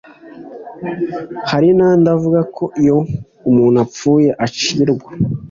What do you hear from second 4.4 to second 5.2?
acirwa